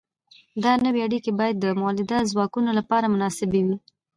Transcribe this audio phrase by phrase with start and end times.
[0.63, 3.77] دا نوې اړیکې باید د مؤلده ځواکونو لپاره مناسبې وي.